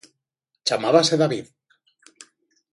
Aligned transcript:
Chamábase 0.67 1.15
David. 1.23 1.45